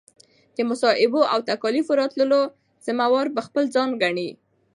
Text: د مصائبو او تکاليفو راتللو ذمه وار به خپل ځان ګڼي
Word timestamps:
د 0.55 0.57
مصائبو 0.69 1.21
او 1.33 1.39
تکاليفو 1.49 1.97
راتللو 2.01 2.41
ذمه 2.85 3.05
وار 3.13 3.27
به 3.35 3.41
خپل 3.47 3.63
ځان 3.75 3.89
ګڼي 4.01 4.29